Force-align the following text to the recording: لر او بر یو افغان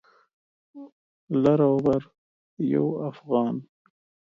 لر 1.43 1.59
او 1.69 1.75
بر 1.85 2.01
یو 2.73 2.85
افغان 3.09 3.55